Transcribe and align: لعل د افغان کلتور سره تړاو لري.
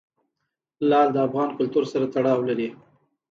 لعل 0.89 1.07
د 1.13 1.17
افغان 1.27 1.49
کلتور 1.57 1.83
سره 1.93 2.05
تړاو 2.13 2.39
لري. 2.49 2.67